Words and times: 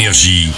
Énergie. 0.00 0.50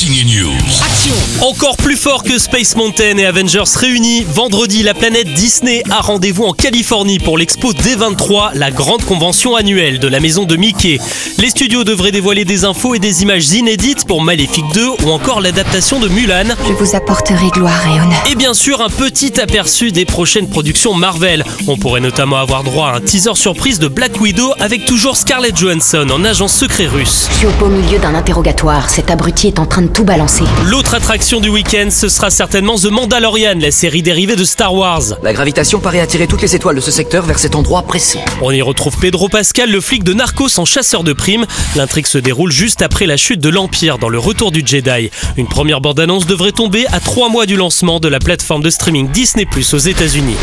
Signe 0.00 0.24
News. 0.24 1.42
Encore 1.42 1.76
plus 1.76 1.96
fort 1.96 2.22
que 2.22 2.38
Space 2.38 2.74
Mountain 2.74 3.18
et 3.18 3.26
Avengers 3.26 3.64
réunis, 3.76 4.24
vendredi, 4.24 4.82
la 4.82 4.94
planète 4.94 5.32
Disney 5.34 5.82
a 5.90 6.00
rendez-vous 6.00 6.44
en 6.44 6.54
Californie 6.54 7.18
pour 7.18 7.36
l'expo 7.36 7.74
D23, 7.74 8.54
la 8.54 8.70
grande 8.70 9.04
convention 9.04 9.56
annuelle 9.56 9.98
de 9.98 10.08
la 10.08 10.20
maison 10.20 10.44
de 10.44 10.56
Mickey. 10.56 10.98
Les 11.36 11.50
studios 11.50 11.84
devraient 11.84 12.12
dévoiler 12.12 12.46
des 12.46 12.64
infos 12.64 12.94
et 12.94 12.98
des 12.98 13.22
images 13.22 13.50
inédites 13.52 14.06
pour 14.06 14.22
Maléfique 14.22 14.64
2 14.72 14.88
ou 15.04 15.10
encore 15.10 15.42
l'adaptation 15.42 16.00
de 16.00 16.08
Mulan. 16.08 16.54
Je 16.66 16.72
vous 16.72 16.96
apporterai 16.96 17.48
gloire 17.48 17.86
et 17.86 18.00
honneur. 18.00 18.22
Et 18.30 18.36
bien 18.36 18.54
sûr, 18.54 18.80
un 18.80 18.88
petit 18.88 19.38
aperçu 19.38 19.92
des 19.92 20.06
prochaines 20.06 20.48
productions 20.48 20.94
Marvel. 20.94 21.44
On 21.66 21.76
pourrait 21.76 22.00
notamment 22.00 22.36
avoir 22.36 22.64
droit 22.64 22.88
à 22.88 22.96
un 22.96 23.00
teaser 23.00 23.34
surprise 23.34 23.78
de 23.78 23.88
Black 23.88 24.18
Widow 24.18 24.52
avec 24.60 24.86
toujours 24.86 25.18
Scarlett 25.18 25.56
Johansson 25.56 26.06
en 26.10 26.24
agent 26.24 26.48
secret 26.48 26.86
russe. 26.86 27.28
Je 27.32 27.36
suis 27.36 27.46
au 27.46 27.52
beau 27.58 27.68
milieu 27.68 27.98
d'un 27.98 28.14
interrogatoire. 28.14 28.88
Cet 28.88 29.10
abruti 29.10 29.48
est 29.48 29.58
en 29.58 29.66
train 29.66 29.82
de 29.82 29.89
tout 29.90 30.04
balancer. 30.04 30.44
L'autre 30.66 30.94
attraction 30.94 31.40
du 31.40 31.48
week-end, 31.48 31.88
ce 31.90 32.08
sera 32.08 32.30
certainement 32.30 32.76
The 32.76 32.90
Mandalorian, 32.90 33.54
la 33.60 33.70
série 33.70 34.02
dérivée 34.02 34.36
de 34.36 34.44
Star 34.44 34.74
Wars. 34.74 35.02
La 35.22 35.32
gravitation 35.32 35.80
paraît 35.80 36.00
attirer 36.00 36.26
toutes 36.26 36.42
les 36.42 36.54
étoiles 36.54 36.76
de 36.76 36.80
ce 36.80 36.90
secteur 36.90 37.24
vers 37.24 37.38
cet 37.38 37.54
endroit 37.54 37.82
précis. 37.82 38.18
On 38.42 38.50
y 38.50 38.62
retrouve 38.62 38.96
Pedro 38.98 39.28
Pascal, 39.28 39.70
le 39.70 39.80
flic 39.80 40.04
de 40.04 40.12
Narcos 40.12 40.58
en 40.58 40.64
chasseur 40.64 41.04
de 41.04 41.12
primes. 41.12 41.46
L'intrigue 41.76 42.06
se 42.06 42.18
déroule 42.18 42.52
juste 42.52 42.82
après 42.82 43.06
la 43.06 43.16
chute 43.16 43.40
de 43.40 43.48
l'Empire 43.48 43.98
dans 43.98 44.08
le 44.08 44.18
retour 44.18 44.52
du 44.52 44.62
Jedi. 44.64 45.10
Une 45.36 45.46
première 45.46 45.80
bande-annonce 45.80 46.26
devrait 46.26 46.52
tomber 46.52 46.86
à 46.92 47.00
trois 47.00 47.28
mois 47.28 47.46
du 47.46 47.56
lancement 47.56 48.00
de 48.00 48.08
la 48.08 48.18
plateforme 48.18 48.62
de 48.62 48.70
streaming 48.70 49.10
Disney 49.10 49.46
Plus 49.46 49.74
aux 49.74 49.78
États-Unis. 49.78 50.36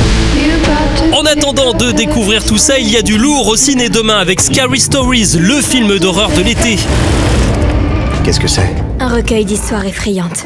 En 1.13 1.25
attendant 1.25 1.73
de 1.73 1.91
découvrir 1.91 2.43
tout 2.43 2.57
ça, 2.57 2.79
il 2.79 2.89
y 2.89 2.97
a 2.97 3.01
du 3.01 3.17
lourd 3.17 3.47
au 3.47 3.55
ciné 3.55 3.89
demain 3.89 4.17
avec 4.17 4.41
Scary 4.41 4.79
Stories, 4.79 5.37
le 5.39 5.61
film 5.61 5.99
d'horreur 5.99 6.29
de 6.31 6.41
l'été. 6.41 6.77
Qu'est-ce 8.27 8.41
que 8.41 8.47
c'est 8.49 8.75
Un 8.99 9.07
recueil 9.07 9.45
d'histoires 9.45 9.85
effrayantes. 9.85 10.45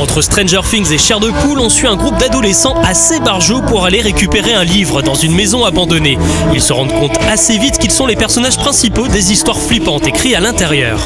Entre 0.00 0.22
Stranger 0.22 0.60
Things 0.62 0.92
et 0.92 0.98
Chair 0.98 1.18
de 1.18 1.32
Poule, 1.32 1.58
on 1.58 1.68
suit 1.68 1.88
un 1.88 1.96
groupe 1.96 2.16
d'adolescents 2.16 2.80
assez 2.84 3.18
barjots 3.18 3.62
pour 3.62 3.84
aller 3.84 4.00
récupérer 4.00 4.54
un 4.54 4.62
livre 4.62 5.02
dans 5.02 5.16
une 5.16 5.34
maison 5.34 5.64
abandonnée. 5.64 6.16
Ils 6.54 6.62
se 6.62 6.72
rendent 6.72 6.92
compte 6.92 7.18
assez 7.28 7.58
vite 7.58 7.78
qu'ils 7.78 7.90
sont 7.90 8.06
les 8.06 8.14
personnages 8.14 8.56
principaux 8.56 9.08
des 9.08 9.32
histoires 9.32 9.58
flippantes 9.58 10.06
écrites 10.06 10.36
à 10.36 10.38
l'intérieur. 10.38 11.00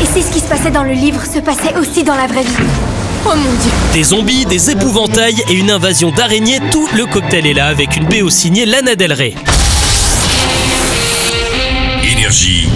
Et 0.00 0.06
si 0.06 0.22
ce 0.24 0.32
qui 0.32 0.38
se 0.38 0.46
passait 0.46 0.70
dans 0.70 0.84
le 0.84 0.92
livre 0.92 1.22
se 1.26 1.40
passait 1.40 1.74
aussi 1.76 2.04
dans 2.04 2.14
la 2.14 2.28
vraie 2.28 2.44
vie 2.44 2.66
Oh 3.26 3.30
mon 3.34 3.50
dieu 3.50 3.72
Des 3.94 4.04
zombies, 4.04 4.46
des 4.46 4.70
épouvantails 4.70 5.42
et 5.48 5.54
une 5.54 5.72
invasion 5.72 6.12
d'araignées, 6.12 6.60
tout 6.70 6.88
le 6.94 7.04
cocktail 7.06 7.48
est 7.48 7.54
là 7.54 7.66
avec 7.66 7.96
une 7.96 8.04
BO 8.04 8.30
signée 8.30 8.64
Lana 8.64 8.94
Del 8.94 9.12
Rey. 9.12 9.34
Énergie. 12.12 12.68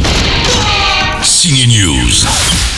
Signe 1.42 1.66
News. 1.66 2.71